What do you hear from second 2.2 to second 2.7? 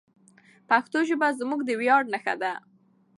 ده.